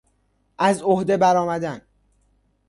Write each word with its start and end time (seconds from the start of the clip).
از 0.59 0.81
عهده 0.83 1.17
برآمدن 1.17 1.81